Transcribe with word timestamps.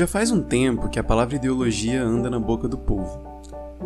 Já 0.00 0.06
faz 0.06 0.30
um 0.30 0.40
tempo 0.40 0.88
que 0.88 0.98
a 0.98 1.04
palavra 1.04 1.36
ideologia 1.36 2.02
anda 2.02 2.30
na 2.30 2.40
boca 2.40 2.66
do 2.66 2.78
povo. 2.78 3.20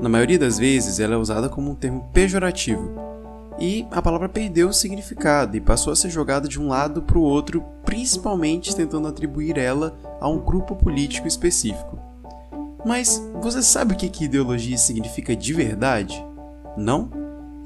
Na 0.00 0.08
maioria 0.08 0.38
das 0.38 0.60
vezes, 0.60 1.00
ela 1.00 1.14
é 1.14 1.18
usada 1.18 1.48
como 1.48 1.72
um 1.72 1.74
termo 1.74 2.08
pejorativo, 2.12 2.88
e 3.58 3.84
a 3.90 4.00
palavra 4.00 4.28
perdeu 4.28 4.68
o 4.68 4.72
significado 4.72 5.56
e 5.56 5.60
passou 5.60 5.92
a 5.92 5.96
ser 5.96 6.10
jogada 6.10 6.46
de 6.46 6.60
um 6.60 6.68
lado 6.68 7.02
para 7.02 7.18
o 7.18 7.22
outro, 7.22 7.64
principalmente 7.84 8.76
tentando 8.76 9.08
atribuir 9.08 9.58
ela 9.58 9.98
a 10.20 10.28
um 10.28 10.38
grupo 10.38 10.76
político 10.76 11.26
específico. 11.26 11.98
Mas 12.86 13.20
você 13.42 13.60
sabe 13.60 13.94
o 13.94 13.96
que, 13.96 14.24
ideologia 14.24 14.78
significa 14.78 15.34
de 15.34 15.52
verdade? 15.52 16.24
Não? 16.76 17.10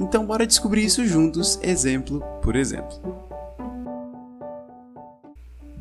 Então 0.01 0.25
bora 0.25 0.47
descobrir 0.47 0.87
isso 0.87 1.05
juntos, 1.07 1.61
exemplo 1.63 2.23
por 2.41 2.57
exemplo 2.57 3.28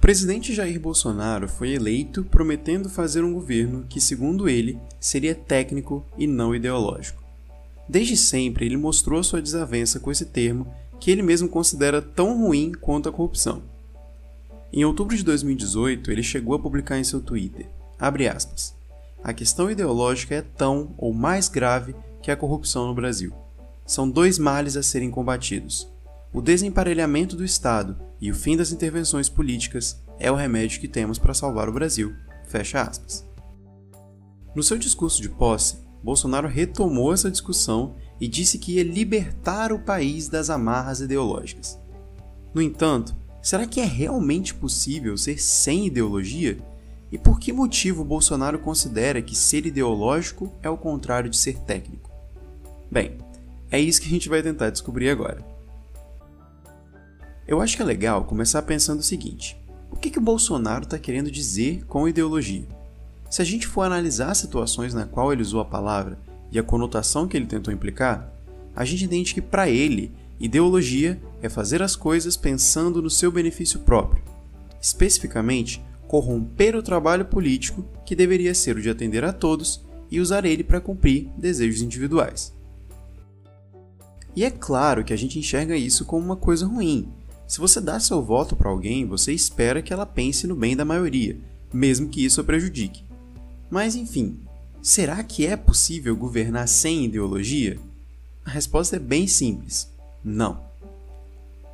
presidente 0.07 0.53
Jair 0.53 0.79
Bolsonaro 0.79 1.49
foi 1.49 1.73
eleito 1.73 2.23
prometendo 2.23 2.89
fazer 2.89 3.25
um 3.25 3.33
governo 3.33 3.85
que, 3.89 3.99
segundo 3.99 4.47
ele, 4.47 4.79
seria 5.01 5.35
técnico 5.35 6.01
e 6.17 6.25
não 6.25 6.55
ideológico. 6.55 7.21
Desde 7.89 8.15
sempre, 8.15 8.65
ele 8.65 8.77
mostrou 8.77 9.21
sua 9.21 9.41
desavença 9.41 9.99
com 9.99 10.09
esse 10.09 10.23
termo, 10.23 10.73
que 10.97 11.11
ele 11.11 11.21
mesmo 11.21 11.49
considera 11.49 12.01
tão 12.01 12.41
ruim 12.41 12.71
quanto 12.71 13.09
a 13.09 13.11
corrupção. 13.11 13.63
Em 14.71 14.85
outubro 14.85 15.13
de 15.13 15.25
2018, 15.25 16.09
ele 16.09 16.23
chegou 16.23 16.55
a 16.55 16.59
publicar 16.59 16.97
em 16.97 17.03
seu 17.03 17.19
Twitter, 17.19 17.67
aspas, 17.99 18.73
a 19.21 19.33
questão 19.33 19.69
ideológica 19.69 20.35
é 20.35 20.41
tão 20.41 20.95
ou 20.97 21.13
mais 21.13 21.49
grave 21.49 21.93
que 22.21 22.31
a 22.31 22.37
corrupção 22.37 22.87
no 22.87 22.95
Brasil. 22.95 23.33
São 23.85 24.09
dois 24.09 24.39
males 24.39 24.77
a 24.77 24.83
serem 24.83 25.11
combatidos, 25.11 25.85
o 26.31 26.39
desemparelhamento 26.39 27.35
do 27.35 27.43
Estado 27.43 28.06
e 28.19 28.31
o 28.31 28.35
fim 28.35 28.57
das 28.57 28.71
intervenções 28.71 29.29
políticas 29.29 30.01
é 30.19 30.31
o 30.31 30.35
remédio 30.35 30.79
que 30.79 30.87
temos 30.87 31.19
para 31.19 31.33
salvar 31.33 31.69
o 31.69 31.73
Brasil. 31.73 32.15
Fecha 32.47 32.81
aspas. 32.81 33.27
No 34.55 34.63
seu 34.63 34.77
discurso 34.77 35.21
de 35.21 35.29
posse, 35.29 35.77
Bolsonaro 36.03 36.47
retomou 36.47 37.13
essa 37.13 37.29
discussão 37.29 37.95
e 38.19 38.27
disse 38.27 38.57
que 38.57 38.73
ia 38.73 38.83
libertar 38.83 39.71
o 39.71 39.79
país 39.79 40.27
das 40.27 40.49
amarras 40.49 40.99
ideológicas. 40.99 41.79
No 42.53 42.61
entanto, 42.61 43.15
será 43.41 43.67
que 43.67 43.79
é 43.79 43.85
realmente 43.85 44.53
possível 44.53 45.17
ser 45.17 45.39
sem 45.39 45.85
ideologia? 45.85 46.57
E 47.11 47.17
por 47.17 47.39
que 47.39 47.53
motivo 47.53 48.03
Bolsonaro 48.03 48.59
considera 48.59 49.21
que 49.21 49.35
ser 49.35 49.65
ideológico 49.65 50.51
é 50.61 50.69
o 50.69 50.77
contrário 50.77 51.29
de 51.29 51.37
ser 51.37 51.59
técnico? 51.59 52.11
Bem, 52.91 53.17
é 53.69 53.79
isso 53.79 54.01
que 54.01 54.07
a 54.07 54.11
gente 54.11 54.29
vai 54.29 54.41
tentar 54.41 54.69
descobrir 54.69 55.09
agora. 55.09 55.56
Eu 57.47 57.61
acho 57.61 57.77
que 57.77 57.81
é 57.81 57.85
legal 57.85 58.25
começar 58.25 58.61
pensando 58.63 58.99
o 58.99 59.03
seguinte: 59.03 59.57
o 59.89 59.95
que, 59.95 60.09
que 60.09 60.19
o 60.19 60.21
Bolsonaro 60.21 60.83
está 60.83 60.99
querendo 60.99 61.31
dizer 61.31 61.85
com 61.85 62.07
ideologia? 62.07 62.67
Se 63.29 63.41
a 63.41 63.45
gente 63.45 63.65
for 63.65 63.83
analisar 63.83 64.31
as 64.31 64.37
situações 64.37 64.93
na 64.93 65.05
qual 65.05 65.31
ele 65.31 65.41
usou 65.41 65.61
a 65.61 65.65
palavra 65.65 66.19
e 66.51 66.59
a 66.59 66.63
conotação 66.63 67.27
que 67.27 67.37
ele 67.37 67.45
tentou 67.45 67.73
implicar, 67.73 68.29
a 68.75 68.83
gente 68.83 69.05
entende 69.05 69.33
que 69.33 69.41
para 69.41 69.69
ele, 69.69 70.11
ideologia 70.39 71.19
é 71.41 71.47
fazer 71.47 71.81
as 71.81 71.95
coisas 71.95 72.35
pensando 72.35 73.01
no 73.01 73.09
seu 73.09 73.31
benefício 73.31 73.79
próprio. 73.79 74.23
Especificamente, 74.81 75.81
corromper 76.07 76.75
o 76.75 76.83
trabalho 76.83 77.25
político 77.25 77.85
que 78.05 78.15
deveria 78.15 78.53
ser 78.53 78.77
o 78.77 78.81
de 78.81 78.89
atender 78.89 79.23
a 79.23 79.33
todos 79.33 79.85
e 80.11 80.19
usar 80.19 80.45
ele 80.45 80.63
para 80.63 80.81
cumprir 80.81 81.29
desejos 81.37 81.81
individuais. 81.81 82.53
E 84.35 84.45
é 84.45 84.51
claro 84.51 85.03
que 85.03 85.13
a 85.13 85.17
gente 85.17 85.39
enxerga 85.39 85.75
isso 85.75 86.05
como 86.05 86.23
uma 86.23 86.35
coisa 86.35 86.65
ruim, 86.65 87.09
se 87.47 87.59
você 87.59 87.79
dá 87.79 87.97
seu 87.99 88.21
voto 88.21 88.55
para 88.55 88.69
alguém, 88.69 89.05
você 89.05 89.31
espera 89.31 89.81
que 89.81 89.93
ela 89.93 90.05
pense 90.05 90.45
no 90.45 90.55
bem 90.55 90.75
da 90.75 90.83
maioria, 90.83 91.37
mesmo 91.73 92.09
que 92.09 92.23
isso 92.23 92.41
a 92.41 92.43
prejudique. 92.43 93.05
Mas 93.69 93.95
enfim, 93.95 94.41
será 94.81 95.23
que 95.23 95.45
é 95.45 95.55
possível 95.55 96.15
governar 96.15 96.67
sem 96.67 97.05
ideologia? 97.05 97.79
A 98.45 98.49
resposta 98.49 98.97
é 98.97 98.99
bem 98.99 99.27
simples: 99.27 99.89
não. 100.21 100.67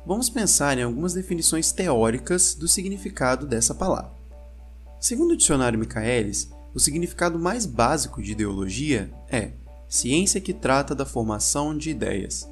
Vamos 0.06 0.30
pensar 0.30 0.78
em 0.78 0.82
algumas 0.82 1.12
definições 1.12 1.72
teóricas 1.72 2.54
do 2.54 2.68
significado 2.68 3.46
dessa 3.46 3.74
palavra. 3.74 4.12
Segundo 5.00 5.32
o 5.32 5.36
dicionário 5.36 5.78
Michaelis, 5.78 6.50
o 6.72 6.78
significado 6.78 7.38
mais 7.38 7.66
básico 7.66 8.22
de 8.22 8.32
ideologia 8.32 9.12
é 9.28 9.52
ciência 9.88 10.40
que 10.40 10.52
trata 10.52 10.94
da 10.94 11.06
formação 11.06 11.76
de 11.76 11.90
ideias. 11.90 12.48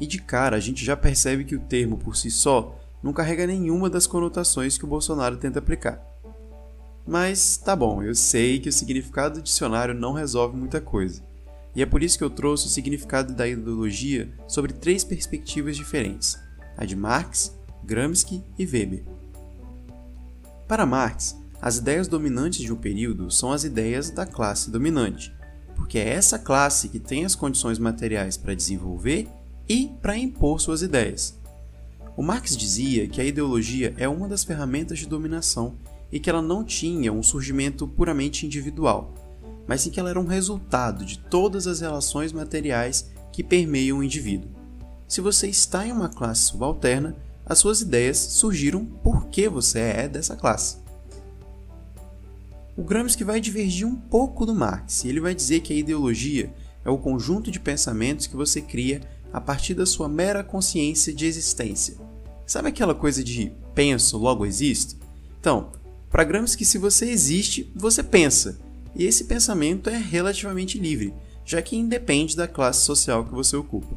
E 0.00 0.06
de 0.06 0.18
cara 0.18 0.56
a 0.56 0.60
gente 0.60 0.84
já 0.84 0.96
percebe 0.96 1.44
que 1.44 1.56
o 1.56 1.60
termo 1.60 1.98
por 1.98 2.16
si 2.16 2.30
só 2.30 2.78
não 3.02 3.12
carrega 3.12 3.46
nenhuma 3.46 3.88
das 3.88 4.06
conotações 4.06 4.76
que 4.76 4.84
o 4.84 4.88
Bolsonaro 4.88 5.36
tenta 5.36 5.58
aplicar. 5.58 6.02
Mas 7.06 7.56
tá 7.56 7.74
bom, 7.74 8.02
eu 8.02 8.14
sei 8.14 8.58
que 8.58 8.68
o 8.68 8.72
significado 8.72 9.36
do 9.36 9.42
dicionário 9.42 9.94
não 9.94 10.12
resolve 10.12 10.56
muita 10.56 10.80
coisa. 10.80 11.22
E 11.74 11.82
é 11.82 11.86
por 11.86 12.02
isso 12.02 12.18
que 12.18 12.24
eu 12.24 12.30
trouxe 12.30 12.66
o 12.66 12.70
significado 12.70 13.32
da 13.32 13.46
ideologia 13.46 14.30
sobre 14.46 14.72
três 14.72 15.04
perspectivas 15.04 15.76
diferentes: 15.76 16.38
a 16.76 16.84
de 16.84 16.96
Marx, 16.96 17.56
Gramsci 17.84 18.42
e 18.58 18.66
Weber. 18.66 19.04
Para 20.66 20.84
Marx, 20.84 21.36
as 21.62 21.78
ideias 21.78 22.08
dominantes 22.08 22.60
de 22.60 22.72
um 22.72 22.76
período 22.76 23.30
são 23.30 23.52
as 23.52 23.64
ideias 23.64 24.10
da 24.10 24.26
classe 24.26 24.70
dominante, 24.70 25.32
porque 25.74 25.98
é 25.98 26.08
essa 26.10 26.38
classe 26.38 26.88
que 26.88 26.98
tem 26.98 27.24
as 27.24 27.34
condições 27.34 27.78
materiais 27.78 28.36
para 28.36 28.54
desenvolver 28.54 29.28
e 29.68 29.92
para 30.00 30.16
impor 30.16 30.60
suas 30.60 30.82
ideias. 30.82 31.38
O 32.16 32.22
Marx 32.22 32.56
dizia 32.56 33.06
que 33.06 33.20
a 33.20 33.24
ideologia 33.24 33.94
é 33.96 34.08
uma 34.08 34.26
das 34.26 34.42
ferramentas 34.42 34.98
de 34.98 35.06
dominação 35.06 35.76
e 36.10 36.18
que 36.18 36.28
ela 36.28 36.42
não 36.42 36.64
tinha 36.64 37.12
um 37.12 37.22
surgimento 37.22 37.86
puramente 37.86 38.46
individual, 38.46 39.14
mas 39.66 39.82
sim 39.82 39.90
que 39.90 40.00
ela 40.00 40.10
era 40.10 40.18
um 40.18 40.26
resultado 40.26 41.04
de 41.04 41.18
todas 41.18 41.66
as 41.66 41.80
relações 41.80 42.32
materiais 42.32 43.10
que 43.32 43.44
permeiam 43.44 43.98
o 43.98 44.02
indivíduo. 44.02 44.50
Se 45.06 45.20
você 45.20 45.46
está 45.48 45.86
em 45.86 45.92
uma 45.92 46.08
classe 46.08 46.42
subalterna, 46.42 47.16
as 47.46 47.58
suas 47.58 47.80
ideias 47.80 48.18
surgiram 48.18 48.84
porque 48.84 49.48
você 49.48 49.78
é 49.78 50.08
dessa 50.08 50.34
classe. 50.36 50.78
O 52.76 52.82
Gramsci 52.82 53.24
vai 53.24 53.40
divergir 53.40 53.86
um 53.86 53.96
pouco 53.96 54.46
do 54.46 54.54
Marx 54.54 55.04
ele 55.04 55.20
vai 55.20 55.34
dizer 55.34 55.60
que 55.60 55.72
a 55.72 55.76
ideologia 55.76 56.52
é 56.84 56.90
o 56.90 56.98
conjunto 56.98 57.50
de 57.50 57.58
pensamentos 57.58 58.26
que 58.26 58.36
você 58.36 58.60
cria 58.60 59.00
a 59.32 59.40
partir 59.40 59.74
da 59.74 59.86
sua 59.86 60.08
mera 60.08 60.42
consciência 60.42 61.12
de 61.12 61.26
existência. 61.26 61.96
Sabe 62.46 62.68
aquela 62.68 62.94
coisa 62.94 63.22
de 63.22 63.52
penso, 63.74 64.16
logo 64.16 64.46
existo? 64.46 64.96
Então, 65.40 65.72
para 66.10 66.24
Gramsci, 66.24 66.64
se 66.64 66.78
você 66.78 67.10
existe, 67.10 67.70
você 67.74 68.02
pensa. 68.02 68.58
E 68.94 69.04
esse 69.04 69.24
pensamento 69.24 69.90
é 69.90 69.96
relativamente 69.96 70.78
livre, 70.78 71.14
já 71.44 71.60
que 71.60 71.76
independe 71.76 72.36
da 72.36 72.48
classe 72.48 72.84
social 72.84 73.24
que 73.24 73.34
você 73.34 73.56
ocupa. 73.56 73.96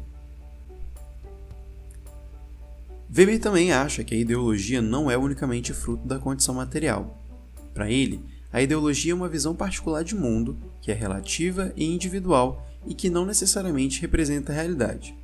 Weber 3.14 3.40
também 3.40 3.72
acha 3.72 4.02
que 4.04 4.14
a 4.14 4.18
ideologia 4.18 4.80
não 4.80 5.10
é 5.10 5.18
unicamente 5.18 5.72
fruto 5.72 6.06
da 6.06 6.18
condição 6.18 6.54
material. 6.54 7.22
Para 7.74 7.90
ele, 7.90 8.24
a 8.52 8.60
ideologia 8.60 9.12
é 9.12 9.14
uma 9.14 9.28
visão 9.28 9.54
particular 9.54 10.04
de 10.04 10.14
mundo 10.14 10.58
que 10.80 10.90
é 10.92 10.94
relativa 10.94 11.72
e 11.74 11.84
individual 11.84 12.66
e 12.86 12.94
que 12.94 13.08
não 13.08 13.24
necessariamente 13.24 14.00
representa 14.00 14.52
a 14.52 14.54
realidade. 14.54 15.16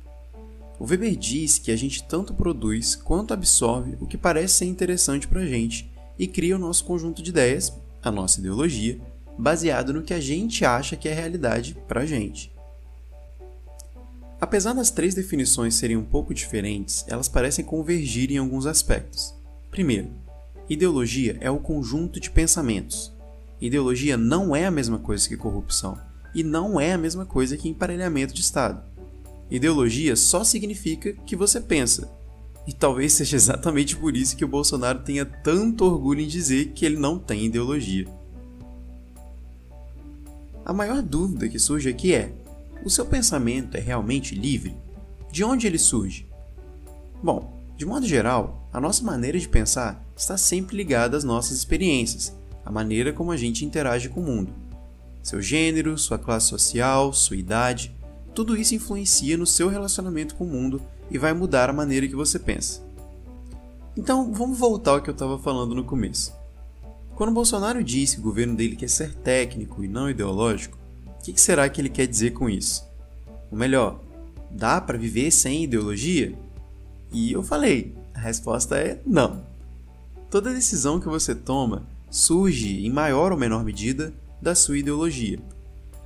O 0.79 0.85
Weber 0.85 1.15
diz 1.15 1.59
que 1.59 1.71
a 1.71 1.75
gente 1.75 2.03
tanto 2.07 2.33
produz 2.33 2.95
quanto 2.95 3.33
absorve 3.33 3.97
o 3.99 4.07
que 4.07 4.17
parece 4.17 4.55
ser 4.55 4.65
interessante 4.65 5.27
para 5.27 5.41
a 5.41 5.45
gente 5.45 5.91
e 6.17 6.25
cria 6.25 6.55
o 6.55 6.59
nosso 6.59 6.85
conjunto 6.85 7.21
de 7.21 7.29
ideias, 7.29 7.73
a 8.01 8.09
nossa 8.09 8.39
ideologia, 8.39 8.99
baseado 9.37 9.93
no 9.93 10.01
que 10.01 10.13
a 10.13 10.19
gente 10.19 10.65
acha 10.65 10.95
que 10.95 11.07
é 11.07 11.13
realidade 11.13 11.77
para 11.87 12.01
a 12.01 12.05
gente. 12.05 12.51
Apesar 14.39 14.73
das 14.73 14.89
três 14.89 15.13
definições 15.13 15.75
serem 15.75 15.97
um 15.97 16.03
pouco 16.03 16.33
diferentes, 16.33 17.03
elas 17.07 17.27
parecem 17.27 17.63
convergir 17.63 18.31
em 18.31 18.37
alguns 18.37 18.65
aspectos. 18.65 19.35
Primeiro, 19.69 20.11
ideologia 20.69 21.37
é 21.41 21.51
o 21.51 21.59
conjunto 21.59 22.21
de 22.21 22.31
pensamentos. 22.31 23.13
Ideologia 23.61 24.15
não 24.15 24.55
é 24.55 24.65
a 24.65 24.71
mesma 24.71 24.97
coisa 24.97 25.27
que 25.27 25.35
corrupção, 25.35 25.97
e 26.33 26.43
não 26.43 26.79
é 26.79 26.93
a 26.93 26.97
mesma 26.97 27.25
coisa 27.25 27.57
que 27.57 27.67
emparelhamento 27.67 28.33
de 28.33 28.41
Estado. 28.41 28.81
Ideologia 29.49 30.15
só 30.15 30.43
significa 30.43 31.13
que 31.13 31.35
você 31.35 31.59
pensa. 31.59 32.09
E 32.67 32.73
talvez 32.73 33.13
seja 33.13 33.35
exatamente 33.35 33.95
por 33.95 34.15
isso 34.15 34.37
que 34.37 34.45
o 34.45 34.47
Bolsonaro 34.47 34.99
tenha 34.99 35.25
tanto 35.25 35.85
orgulho 35.85 36.21
em 36.21 36.27
dizer 36.27 36.71
que 36.73 36.85
ele 36.85 36.97
não 36.97 37.17
tem 37.17 37.45
ideologia. 37.45 38.07
A 40.63 40.71
maior 40.71 41.01
dúvida 41.01 41.49
que 41.49 41.57
surge 41.57 41.89
aqui 41.89 42.13
é: 42.13 42.31
o 42.85 42.89
seu 42.89 43.05
pensamento 43.05 43.75
é 43.75 43.79
realmente 43.79 44.35
livre? 44.35 44.75
De 45.31 45.43
onde 45.43 45.65
ele 45.65 45.79
surge? 45.79 46.27
Bom, 47.23 47.59
de 47.75 47.85
modo 47.85 48.05
geral, 48.05 48.69
a 48.71 48.79
nossa 48.79 49.03
maneira 49.03 49.39
de 49.39 49.49
pensar 49.49 50.05
está 50.15 50.37
sempre 50.37 50.77
ligada 50.77 51.17
às 51.17 51.23
nossas 51.23 51.57
experiências, 51.57 52.35
à 52.69 52.71
maneira 52.71 53.11
como 53.11 53.31
a 53.31 53.35
gente 53.35 53.65
interage 53.65 54.09
com 54.09 54.21
o 54.21 54.23
mundo. 54.23 54.53
Seu 55.23 55.41
gênero, 55.41 55.97
sua 55.97 56.19
classe 56.19 56.45
social, 56.45 57.11
sua 57.11 57.35
idade, 57.35 57.95
tudo 58.35 58.55
isso 58.55 58.75
influencia 58.75 59.35
no 59.35 59.47
seu 59.47 59.69
relacionamento 59.69 60.35
com 60.35 60.43
o 60.43 60.47
mundo 60.47 60.79
e 61.09 61.17
vai 61.17 61.33
mudar 61.33 61.67
a 61.67 61.73
maneira 61.73 62.07
que 62.07 62.15
você 62.15 62.37
pensa. 62.37 62.87
Então, 63.97 64.31
vamos 64.31 64.59
voltar 64.59 64.91
ao 64.91 65.01
que 65.01 65.09
eu 65.09 65.13
estava 65.13 65.39
falando 65.39 65.73
no 65.73 65.83
começo. 65.83 66.31
Quando 67.15 67.33
Bolsonaro 67.33 67.83
diz 67.83 68.13
que 68.13 68.19
o 68.19 68.23
governo 68.23 68.55
dele 68.55 68.75
quer 68.75 68.87
ser 68.87 69.15
técnico 69.15 69.83
e 69.83 69.87
não 69.87 70.07
ideológico, 70.07 70.77
o 71.07 71.23
que 71.23 71.41
será 71.41 71.67
que 71.69 71.81
ele 71.81 71.89
quer 71.89 72.05
dizer 72.05 72.33
com 72.33 72.47
isso? 72.47 72.87
Ou 73.51 73.57
melhor, 73.57 73.99
dá 74.51 74.79
para 74.79 74.95
viver 74.95 75.31
sem 75.31 75.63
ideologia? 75.63 76.37
E 77.11 77.31
eu 77.31 77.41
falei, 77.41 77.95
a 78.13 78.19
resposta 78.19 78.77
é 78.77 79.01
não. 79.07 79.43
Toda 80.29 80.53
decisão 80.53 80.99
que 80.99 81.07
você 81.07 81.33
toma 81.33 81.83
surge, 82.09 82.85
em 82.85 82.89
maior 82.89 83.31
ou 83.31 83.37
menor 83.37 83.63
medida, 83.63 84.13
da 84.41 84.55
sua 84.55 84.77
ideologia. 84.77 85.39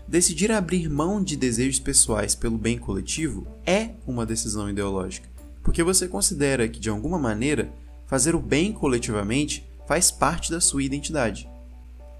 Decidir 0.08 0.52
abrir 0.52 0.90
mão 0.90 1.24
de 1.24 1.36
desejos 1.36 1.80
pessoais 1.80 2.36
pelo 2.36 2.58
bem 2.58 2.78
coletivo 2.78 3.48
é 3.66 3.92
uma 4.06 4.26
decisão 4.26 4.70
ideológica, 4.70 5.30
porque 5.64 5.82
você 5.82 6.08
considera 6.08 6.68
que, 6.68 6.80
de 6.80 6.90
alguma 6.90 7.18
maneira, 7.18 7.72
fazer 8.06 8.36
o 8.36 8.40
bem 8.40 8.74
coletivamente 8.74 9.66
faz 9.88 10.12
parte 10.12 10.52
da 10.52 10.60
sua 10.60 10.84
identidade. 10.84 11.50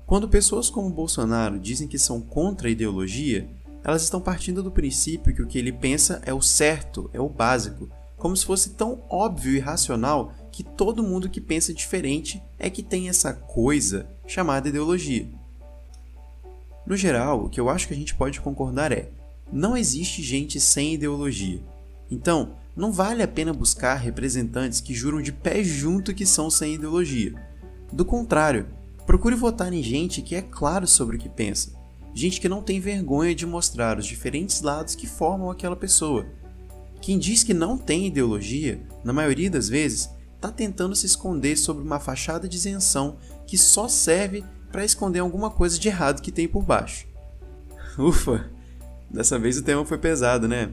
Quando 0.06 0.30
pessoas 0.30 0.70
como 0.70 0.90
Bolsonaro 0.90 1.60
dizem 1.60 1.88
que 1.88 2.00
são 2.00 2.22
contra 2.22 2.68
a 2.68 2.72
ideologia, 2.72 3.50
elas 3.84 4.04
estão 4.04 4.22
partindo 4.22 4.64
do 4.64 4.72
princípio 4.72 5.36
que 5.36 5.42
o 5.42 5.48
que 5.48 5.58
ele 5.58 5.72
pensa 5.72 6.22
é 6.26 6.34
o 6.34 6.42
certo, 6.42 7.10
é 7.14 7.20
o 7.20 7.30
básico, 7.30 7.90
como 8.18 8.36
se 8.36 8.46
fosse 8.46 8.72
tão 8.72 9.04
óbvio 9.10 9.54
e 9.54 9.60
racional 9.60 10.34
que 10.54 10.64
todo 10.64 11.04
mundo 11.04 11.28
que 11.28 11.42
pensa 11.42 11.74
diferente 11.74 12.42
é 12.60 12.70
que 12.70 12.84
tem 12.84 13.10
essa 13.10 13.34
coisa 13.34 14.08
chamada 14.28 14.70
ideologia. 14.70 15.28
No 16.86 16.96
geral, 16.96 17.46
o 17.46 17.50
que 17.50 17.60
eu 17.60 17.70
acho 17.70 17.88
que 17.88 17.94
a 17.94 17.98
gente 17.98 18.14
pode 18.14 18.40
concordar 18.40 18.92
é: 18.92 19.10
não 19.52 19.76
existe 19.76 20.22
gente 20.22 20.60
sem 20.60 20.94
ideologia. 20.94 21.60
Então, 22.10 22.56
não 22.76 22.92
vale 22.92 23.24
a 23.24 23.28
pena 23.28 23.52
buscar 23.52 23.96
representantes 23.96 24.80
que 24.80 24.94
juram 24.94 25.24
de 25.24 25.32
pé 25.32 25.64
junto 25.64 26.14
que 26.14 26.26
são 26.26 26.52
sem 26.52 26.76
ideologia. 26.76 27.34
Do 27.92 28.06
contrário, 28.06 28.68
procure 29.08 29.36
votar 29.36 29.74
em 29.74 29.82
gente 29.82 30.22
que 30.22 30.36
é 30.36 30.42
claro 30.42 30.86
sobre 30.86 31.18
o 31.18 31.20
que 31.20 31.30
pensa, 31.30 31.72
gente 32.14 32.40
que 32.40 32.50
não 32.50 32.62
tem 32.62 32.80
vergonha 32.80 33.34
de 33.34 33.46
mostrar 33.46 33.98
os 33.98 34.06
diferentes 34.06 34.62
lados 34.62 34.94
que 34.94 35.08
formam 35.08 35.50
aquela 35.50 35.76
pessoa. 35.76 36.28
Quem 37.02 37.18
diz 37.18 37.44
que 37.44 37.54
não 37.54 37.76
tem 37.78 38.08
ideologia, 38.08 38.82
na 39.04 39.12
maioria 39.12 39.50
das 39.50 39.68
vezes, 39.68 40.10
está 40.44 40.52
tentando 40.52 40.96
se 40.96 41.06
esconder 41.06 41.56
sob 41.56 41.82
uma 41.82 42.00
fachada 42.00 42.50
de 42.50 42.58
isenção 42.58 43.16
que 43.48 43.58
só 43.58 43.88
serve 43.88 44.44
para 44.72 44.84
esconder 44.84 45.20
alguma 45.20 45.50
coisa 45.50 45.80
de 45.80 45.88
errado 45.88 46.22
que 46.22 46.32
tem 46.32 46.48
por 46.48 46.64
baixo. 46.64 47.08
Ufa, 47.98 48.50
dessa 49.10 49.40
vez 49.40 49.58
o 49.58 49.64
tema 49.64 49.86
foi 49.86 49.98
pesado, 49.98 50.48
né? 50.48 50.70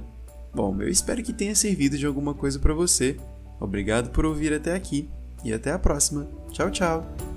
Bom, 0.53 0.77
eu 0.81 0.89
espero 0.89 1.23
que 1.23 1.33
tenha 1.33 1.55
servido 1.55 1.97
de 1.97 2.07
alguma 2.07 2.35
coisa 2.35 2.59
para 2.59 2.75
você. 2.75 3.17
Obrigado 3.61 4.11
por 4.11 4.27
ouvir 4.27 4.53
até 4.53 4.75
aqui 4.75 5.09
e 5.45 5.53
até 5.53 5.71
a 5.71 5.79
próxima. 5.79 6.27
Tchau, 6.51 6.71
tchau! 6.71 7.30